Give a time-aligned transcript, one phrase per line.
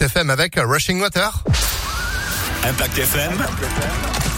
[0.00, 1.28] Impact FM avec Rushing Water.
[2.64, 4.29] Impact FM.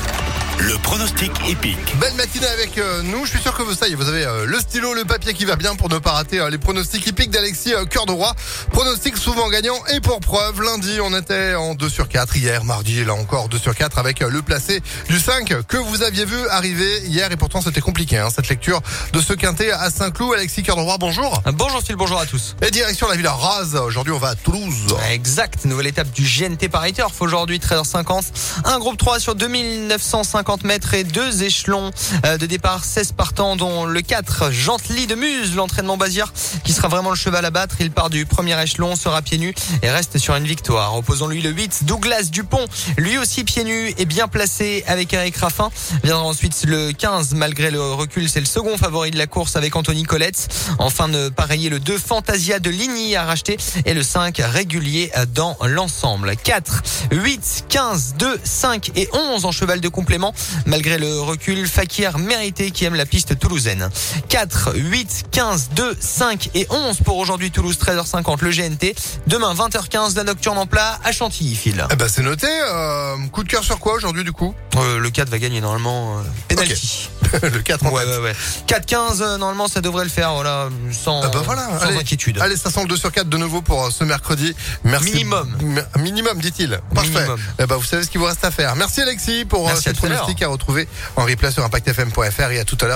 [0.65, 1.99] Le pronostic épique.
[1.99, 3.25] Belle matinée avec euh, nous.
[3.25, 5.35] Je suis sûr que vous, ça y est, vous avez euh, le stylo, le papier
[5.35, 8.33] qui va bien pour ne pas rater euh, les pronostics épiques d'Alexis Cœur de Roi.
[8.71, 12.37] Pronostics souvent gagnants et pour preuve, lundi, on était en 2 sur 4.
[12.37, 16.25] Hier, mardi, là encore 2 sur 4 avec le placé du 5 que vous aviez
[16.25, 18.81] vu arriver hier et pourtant c'était compliqué, hein, cette lecture
[19.13, 20.35] de ce quintet à Saint-Cloud.
[20.37, 21.43] Alexis Cœur de Roi, bonjour.
[21.55, 22.55] Bonjour Phil, bonjour à tous.
[22.63, 23.75] Et direction la Villa Rase.
[23.75, 24.95] Aujourd'hui, on va à Toulouse.
[25.11, 28.23] Exact, nouvelle étape du GNT Paris Turf aujourd'hui 13h50.
[28.65, 31.91] Un groupe 3 sur 2950 mètres et deux échelons
[32.25, 36.89] euh, de départ, 16 partants dont le 4 Gentilly de Muse, l'entraînement basière qui sera
[36.89, 37.77] vraiment le cheval à battre.
[37.81, 40.95] Il part du premier échelon, sera pieds nus et reste sur une victoire.
[40.97, 42.65] Opposons-lui le 8 Douglas Dupont,
[42.99, 45.71] lui aussi pieds nus et bien placé avec Eric Raffin.
[46.05, 49.75] Viendra ensuite le 15 malgré le recul, c'est le second favori de la course avec
[49.75, 50.49] Anthony Colette.
[50.79, 53.57] Enfin de pareiller le 2 Fantasia de Ligny à racheter
[53.87, 56.37] et le 5 régulier dans l'ensemble.
[56.37, 60.32] 4, 8, 15, 2, 5 et 11 en cheval de complément.
[60.67, 63.89] Malgré le recul, Fakir mérité qui aime la piste toulousaine.
[64.29, 68.95] 4, 8, 15, 2, 5 et 11 pour aujourd'hui Toulouse 13h50 le GNT.
[69.27, 71.87] Demain 20h15 la nocturne en plat à Chantilly, Phil.
[71.91, 72.47] Eh ben, c'est noté.
[72.49, 74.55] Euh, coup de cœur sur quoi aujourd'hui du coup?
[74.77, 77.09] Euh, le 4 va gagner normalement euh, penalty.
[77.43, 78.33] Le 4 en Ouais, ouais, ouais.
[78.69, 81.97] 4-15, euh, normalement, ça devrait le faire, voilà, sans, Ah bah voilà, sans allez.
[81.97, 82.39] inquiétude.
[82.41, 84.55] Allez, 502 sur 4 de nouveau pour euh, ce mercredi.
[84.85, 85.13] Merci.
[85.13, 85.57] Minimum.
[85.99, 86.79] Minimum, dit-il.
[86.95, 87.11] Parfait.
[87.11, 87.41] Minimum.
[87.59, 88.77] Eh ben, vous savez ce qu'il vous reste à faire.
[88.77, 92.61] Merci Alexis pour euh, Merci ces à pronostics à retrouver en replay sur impactfm.fr et
[92.61, 92.91] à tout à l'heure.